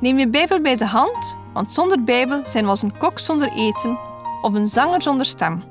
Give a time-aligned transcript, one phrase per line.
[0.00, 3.52] Neem je Bijbel bij de hand, want zonder Bijbel zijn we als een kok zonder
[3.52, 3.98] eten
[4.42, 5.62] of een zanger zonder stem.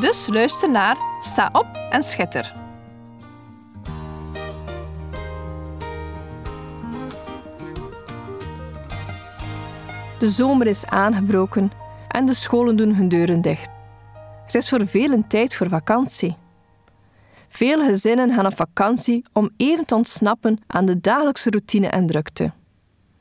[0.00, 2.54] Dus luister naar, sta op en schitter.
[10.18, 11.70] De zomer is aangebroken
[12.08, 13.70] en de scholen doen hun deuren dicht.
[14.44, 16.36] Het is voor velen tijd voor vakantie.
[17.48, 22.52] Veel gezinnen gaan op vakantie om even te ontsnappen aan de dagelijkse routine en drukte.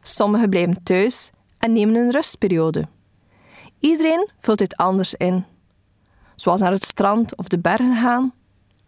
[0.07, 2.87] Sommigen blijven thuis en nemen een rustperiode.
[3.79, 5.45] Iedereen vult dit anders in.
[6.35, 8.33] Zoals naar het strand of de bergen gaan.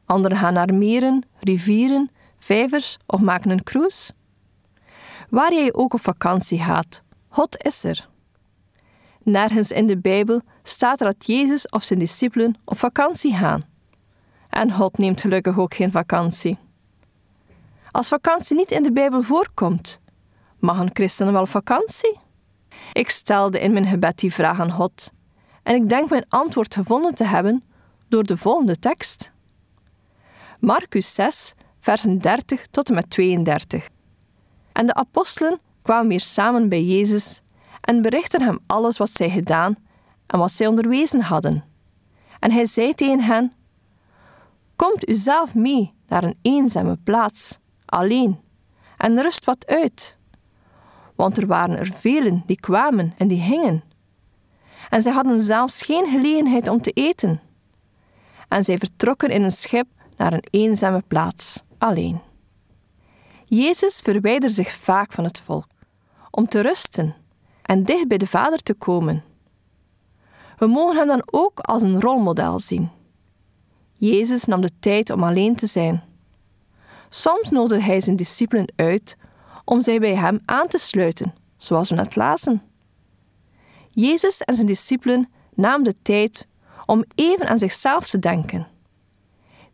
[0.06, 4.14] Anderen gaan naar meren, rivieren, vijvers of maken een cruise.
[5.30, 8.08] Waar jij ook op vakantie gaat, God is er.
[9.24, 13.64] Nergens in de Bijbel staat er dat Jezus of zijn discipelen op vakantie gaan.
[14.50, 16.58] En God neemt gelukkig ook geen vakantie.
[17.92, 19.99] Als vakantie niet in de Bijbel voorkomt,
[20.60, 22.20] mag een christen wel vakantie?
[22.94, 25.12] Ik stelde in mijn gebed die vraag aan God
[25.64, 27.64] en ik denk mijn antwoord gevonden te hebben
[28.08, 29.32] door de volgende tekst.
[30.60, 33.90] Marcus 6, versen 30 tot en met 32.
[34.72, 37.42] En de apostelen kwamen weer samen bij Jezus
[37.82, 39.76] en berichtten hem alles wat zij gedaan
[40.28, 41.64] en wat zij onderwezen hadden.
[42.40, 43.54] En hij zei tegen hen:
[44.76, 48.40] Komt u zelf mee naar een eenzame plaats, alleen,
[48.98, 50.18] en rust wat uit.
[51.20, 53.84] Want er waren er velen die kwamen en die hingen.
[54.90, 57.42] En zij hadden zelfs geen gelegenheid om te eten.
[58.48, 59.88] En zij vertrokken in een schip
[60.18, 62.20] naar een eenzame plaats, alleen.
[63.46, 65.68] Jezus verwijderde zich vaak van het volk,
[66.32, 67.16] om te rusten
[67.62, 69.24] en dicht bij de Vader te komen.
[70.58, 72.90] We mogen hem dan ook als een rolmodel zien.
[73.94, 76.04] Jezus nam de tijd om alleen te zijn.
[77.10, 79.18] Soms nodigde hij zijn discipelen uit
[79.70, 82.62] om zij bij hem aan te sluiten, zoals we net lazen.
[83.90, 86.48] Jezus en zijn discipelen namen de tijd
[86.86, 88.68] om even aan zichzelf te denken.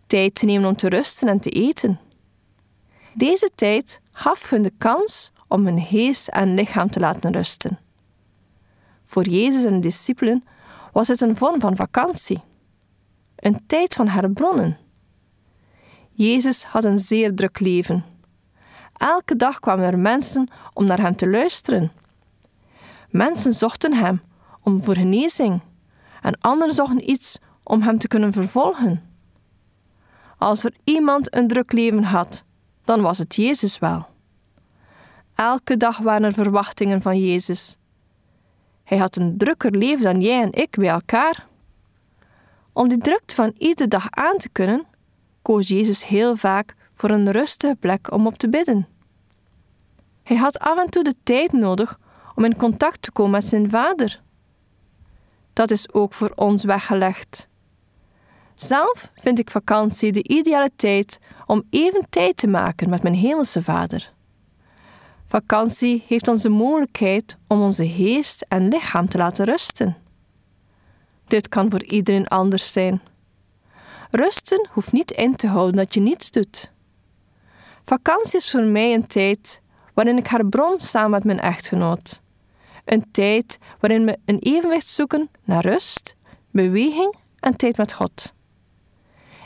[0.07, 2.00] Tijd te nemen om te rusten en te eten.
[3.13, 7.79] Deze tijd gaf hun de kans om hun geest en lichaam te laten rusten.
[9.03, 10.44] Voor Jezus en de discipelen
[10.91, 12.41] was het een vorm van vakantie,
[13.35, 14.77] een tijd van herbronnen.
[16.12, 18.14] Jezus had een zeer druk leven.
[18.97, 21.91] Elke dag kwamen er mensen om naar hem te luisteren.
[23.09, 24.22] Mensen zochten hem
[24.63, 25.61] om voor genezing
[26.22, 29.13] en anderen zochten iets om hem te kunnen vervolgen.
[30.38, 32.44] Als er iemand een druk leven had,
[32.83, 34.07] dan was het Jezus wel.
[35.35, 37.75] Elke dag waren er verwachtingen van Jezus.
[38.83, 41.47] Hij had een drukker leven dan jij en ik bij elkaar.
[42.73, 44.85] Om die drukte van iedere dag aan te kunnen,
[45.41, 48.88] koos Jezus heel vaak voor een rustige plek om op te bidden.
[50.23, 52.00] Hij had af en toe de tijd nodig
[52.35, 54.22] om in contact te komen met zijn vader.
[55.53, 57.47] Dat is ook voor ons weggelegd.
[58.56, 63.62] Zelf vind ik vakantie de ideale tijd om even tijd te maken met mijn hemelse
[63.62, 64.13] vader.
[65.27, 69.97] Vakantie heeft ons de mogelijkheid om onze geest en lichaam te laten rusten.
[71.27, 73.01] Dit kan voor iedereen anders zijn.
[74.12, 76.73] Rusten hoeft niet in te houden dat je niets doet.
[77.85, 79.62] Vakantie is voor mij een tijd
[79.94, 82.22] waarin ik herbron samen met mijn echtgenoot.
[82.85, 86.16] Een tijd waarin we een evenwicht zoeken naar rust,
[86.51, 88.34] beweging en tijd met God.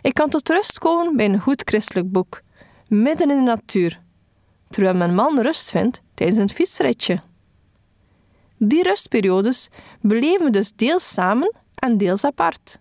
[0.01, 2.41] Ik kan tot rust komen bij een goed christelijk boek,
[2.87, 4.01] midden in de natuur,
[4.69, 7.21] terwijl mijn man rust vindt tijdens een fietsritje.
[8.57, 9.69] Die rustperiodes
[10.01, 12.79] beleven we dus deels samen en deels apart.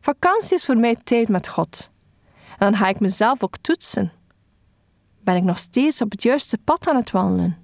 [0.00, 1.90] Vakantie is voor mij tijd met God.
[2.58, 4.12] En dan ga ik mezelf ook toetsen.
[5.22, 7.58] Ben ik nog steeds op het juiste pad aan het wandelen?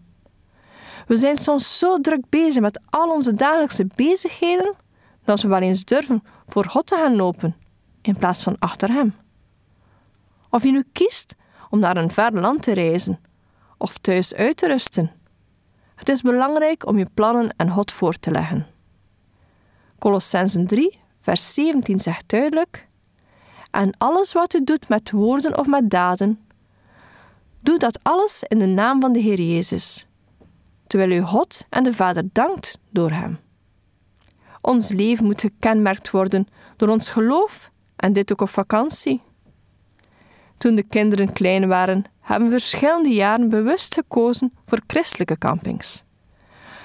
[1.07, 4.75] We zijn soms zo druk bezig met al onze dagelijkse bezigheden
[5.25, 7.57] dat we wel eens durven voor God te gaan lopen
[8.03, 9.15] in plaats van achter Hem.
[10.51, 11.35] Of je nu kiest
[11.71, 13.21] om naar een ver land te reizen
[13.79, 15.11] of thuis uit te rusten.
[15.95, 18.67] Het is belangrijk om je plannen aan God voor te leggen.
[19.99, 22.89] Colossensen 3, vers 17 zegt duidelijk:
[23.71, 26.46] En alles wat u doet met woorden of met daden,
[27.67, 30.07] Doe dat alles in de naam van de Heer Jezus,
[30.87, 33.39] terwijl u God en de Vader dankt door Hem.
[34.61, 36.47] Ons leven moet gekenmerkt worden
[36.77, 39.23] door ons geloof en dit ook op vakantie.
[40.59, 46.05] Toen de kinderen klein waren, hebben we verschillende jaren bewust gekozen voor christelijke campings.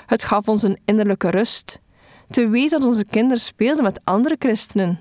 [0.05, 1.81] Het gaf ons een innerlijke rust,
[2.29, 4.99] te weten dat onze kinderen speelden met andere christenen.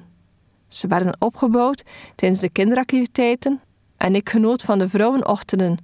[0.68, 1.82] Ze werden opgebouwd
[2.14, 3.60] tijdens de kinderactiviteiten
[4.00, 5.76] en ik genoot van de vrouwenochtenden,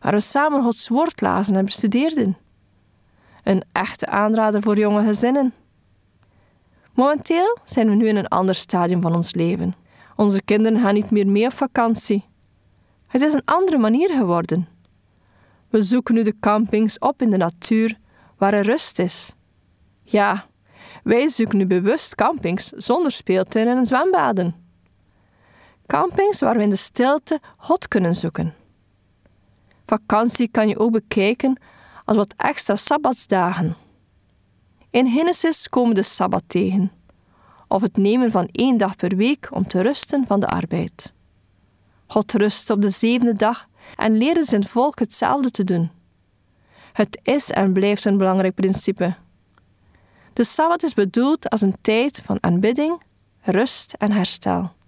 [0.00, 2.36] waar we samen Gods woord lazen en bestudeerden.
[3.44, 5.52] Een echte aanrader voor jonge gezinnen.
[6.92, 9.74] Momenteel zijn we nu in een ander stadium van ons leven.
[10.16, 12.24] Onze kinderen gaan niet meer mee op vakantie.
[13.06, 14.68] Het is een andere manier geworden.
[15.68, 17.98] We zoeken nu de campings op in de natuur
[18.38, 19.34] waar er rust is.
[20.02, 20.46] Ja,
[21.02, 24.59] wij zoeken nu bewust campings zonder speeltuinen en zwembaden.
[25.90, 28.54] Campings waar we in de stilte God kunnen zoeken.
[29.86, 31.60] Vakantie kan je ook bekijken
[32.04, 33.76] als wat extra sabbatsdagen.
[34.90, 36.92] In Genesis komen de sabbat tegen,
[37.68, 41.14] of het nemen van één dag per week om te rusten van de arbeid.
[42.06, 43.66] God rust op de zevende dag
[43.96, 45.90] en leerde zijn volk hetzelfde te doen.
[46.92, 49.14] Het is en blijft een belangrijk principe.
[50.32, 53.02] De Sabbat is bedoeld als een tijd van aanbidding,
[53.40, 54.78] rust en herstel.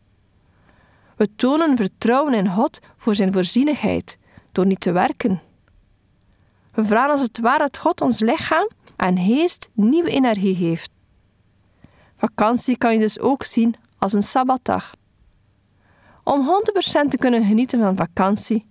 [1.22, 4.18] We tonen vertrouwen in God voor zijn voorzienigheid
[4.52, 5.42] door niet te werken.
[6.72, 10.90] We vragen als het ware dat God ons lichaam en geest nieuwe energie geeft.
[12.16, 14.94] Vakantie kan je dus ook zien als een sabbatdag.
[16.24, 16.46] Om
[17.06, 18.66] 100% te kunnen genieten van vakantie,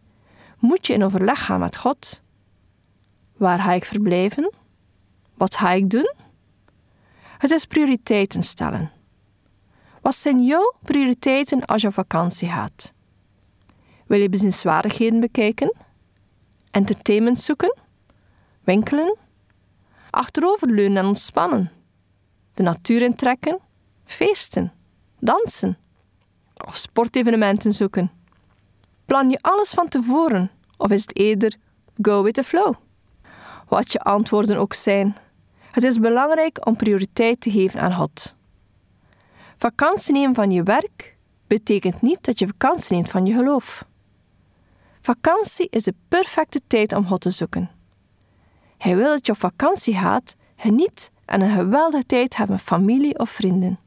[0.60, 2.22] moet je in overleg gaan met God.
[3.38, 4.54] Waar ga ik verblijven?
[5.34, 6.14] Wat ga ik doen?
[7.38, 8.92] Het is prioriteiten stellen.
[10.02, 12.94] Wat zijn jouw prioriteiten als je op vakantie gaat?
[14.08, 15.76] Wil je bezienswaardigheden bekijken?
[16.72, 17.78] Entertainment zoeken?
[18.64, 19.18] Winkelen?
[20.10, 21.72] Achteroverleunen en ontspannen?
[22.54, 23.60] De natuur intrekken?
[24.06, 24.74] Feesten?
[25.20, 25.78] Dansen?
[26.68, 28.12] Of sportevenementen zoeken?
[29.06, 31.56] Plan je alles van tevoren of is het eerder
[32.02, 32.74] go with the flow?
[33.68, 35.16] Wat je antwoorden ook zijn,
[35.72, 38.36] het is belangrijk om prioriteit te geven aan God.
[39.62, 41.18] Vakantie nemen van je werk
[41.48, 43.86] betekent niet dat je vakantie neemt van je geloof.
[45.02, 47.70] Vakantie is de perfecte tijd om God te zoeken.
[48.78, 53.20] Hij wil dat je op vakantie gaat, geniet en een geweldige tijd hebben met familie
[53.20, 53.80] of vrienden.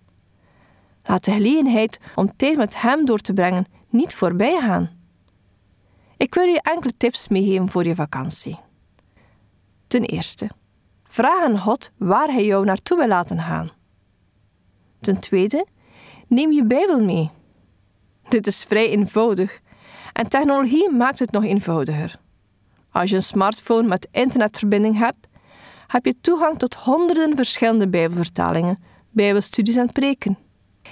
[1.04, 4.90] Laat de gelegenheid om tijd met Hem door te brengen niet voorbij gaan.
[6.16, 8.58] Ik wil je enkele tips meegeven voor je vakantie.
[9.86, 10.50] Ten eerste,
[11.04, 13.70] vraag aan God waar Hij jou naartoe wil laten gaan.
[15.04, 15.66] Ten tweede,
[16.26, 17.30] neem je Bijbel mee.
[18.28, 19.60] Dit is vrij eenvoudig
[20.12, 22.16] en technologie maakt het nog eenvoudiger.
[22.90, 25.26] Als je een smartphone met internetverbinding hebt,
[25.86, 30.38] heb je toegang tot honderden verschillende Bijbelvertalingen, Bijbelstudies en preken.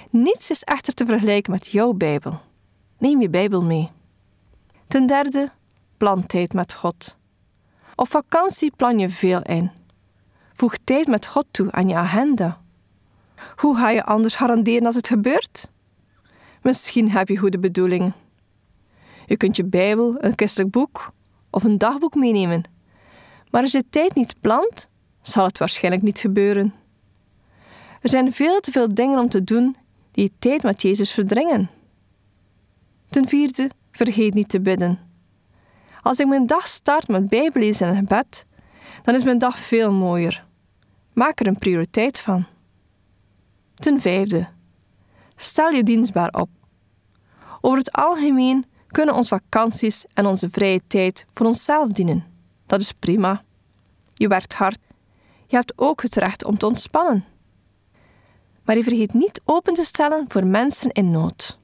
[0.09, 2.39] Niets is echter te vergelijken met jouw Bijbel.
[2.97, 3.91] Neem je Bijbel mee.
[4.87, 5.51] Ten derde,
[5.97, 7.17] plan tijd met God.
[7.95, 9.71] Op vakantie plan je veel in.
[10.53, 12.62] Voeg tijd met God toe aan je agenda.
[13.55, 15.67] Hoe ga je anders garanderen als het gebeurt?
[16.61, 18.13] Misschien heb je goede bedoelingen.
[19.25, 21.11] Je kunt je Bijbel, een christelijk boek
[21.49, 22.63] of een dagboek meenemen.
[23.49, 24.89] Maar als je tijd niet plant,
[25.21, 26.73] zal het waarschijnlijk niet gebeuren.
[28.01, 29.75] Er zijn veel te veel dingen om te doen
[30.11, 31.69] die je tijd met Jezus verdringen.
[33.09, 34.99] Ten vierde, vergeet niet te bidden.
[36.01, 38.45] Als ik mijn dag start met bijbelezen en gebed,
[39.03, 40.45] dan is mijn dag veel mooier.
[41.13, 42.45] Maak er een prioriteit van.
[43.75, 44.47] Ten vijfde,
[45.35, 46.49] stel je dienstbaar op.
[47.61, 52.25] Over het algemeen kunnen onze vakanties en onze vrije tijd voor onszelf dienen.
[52.65, 53.43] Dat is prima.
[54.13, 54.79] Je werkt hard.
[55.47, 57.25] Je hebt ook het recht om te ontspannen.
[58.63, 61.59] Maar je vergeet niet open te stellen voor mensen in nood.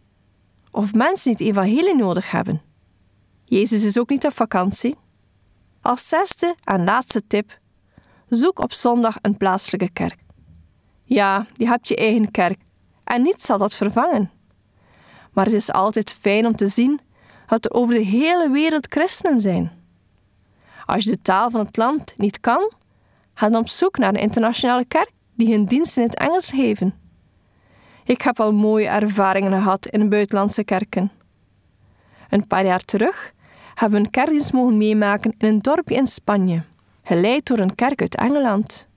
[0.72, 2.62] Of mensen die evangelie nodig hebben.
[3.46, 4.96] Jezus is ook niet op vakantie.
[5.82, 7.60] Als zesde en laatste tip:
[8.28, 10.20] zoek op zondag een plaatselijke kerk.
[11.10, 12.60] Ja, je hebt je eigen kerk
[13.04, 14.32] en niets zal dat vervangen.
[15.34, 17.00] Maar het is altijd fijn om te zien
[17.48, 19.72] dat er over de hele wereld christenen zijn.
[20.86, 22.72] Als je de taal van het land niet kan,
[23.34, 26.94] ga dan op zoek naar een internationale kerk die hun diensten in het Engels geven.
[28.04, 31.12] Ik heb al mooie ervaringen gehad in buitenlandse kerken.
[32.30, 33.34] Een paar jaar terug
[33.75, 36.63] hebben we een kerkdienst mogen meemaken in een dorpje in Spanje,
[37.04, 38.88] geleid door een kerk uit Engeland.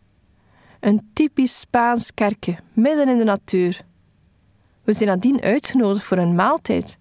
[0.82, 3.84] Een typisch Spaans kerkje, midden in de natuur.
[4.84, 6.98] We zijn nadien uitgenodigd voor een maaltijd.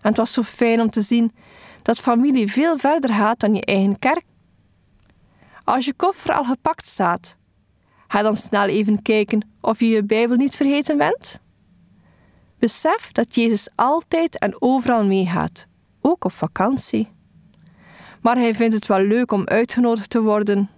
[0.00, 1.32] En het was zo fijn om te zien
[1.82, 4.24] dat familie veel verder gaat dan je eigen kerk?
[5.64, 7.36] Als je koffer al gepakt staat,
[8.08, 11.40] ga dan snel even kijken of je je Bijbel niet vergeten bent.
[12.58, 15.66] Besef dat Jezus altijd en overal meegaat,
[16.00, 17.08] ook op vakantie.
[18.20, 20.70] Maar hij vindt het wel leuk om uitgenodigd te worden.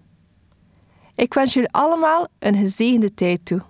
[1.18, 3.60] Ik wens jullie allemaal een gezegende tijd toe.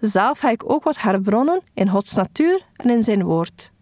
[0.00, 3.72] Zelf ga ik ook wat herbronnen in Gods natuur en in zijn woord.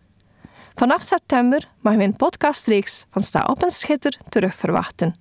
[0.75, 5.14] Vanaf september mag mijn podcastreeks van Sta op en Schitter terug verwachten.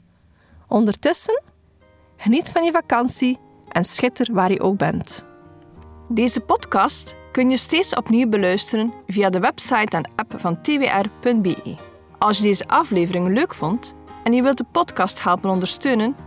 [0.68, 1.42] Ondertussen,
[2.18, 3.38] geniet van je vakantie
[3.70, 5.26] en schitter waar je ook bent.
[6.10, 11.76] Deze podcast kun je steeds opnieuw beluisteren via de website en app van twr.be.
[12.18, 16.27] Als je deze aflevering leuk vond en je wilt de podcast helpen ondersteunen,